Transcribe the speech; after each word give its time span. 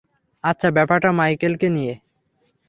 আচ্ছা, 0.43 0.67
ব্যাপারটা 0.71 1.09
মাইকেলকে 1.11 1.67
নিয়ে। 1.69 1.93